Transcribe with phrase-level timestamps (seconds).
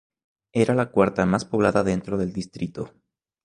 [0.53, 2.91] Era la cuarta más poblada dentro del distrito.